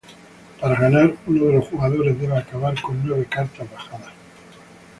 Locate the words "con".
2.81-3.05